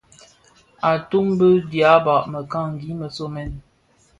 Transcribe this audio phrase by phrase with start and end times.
[0.91, 3.51] Atum bi dyaba mëkangi më somèn.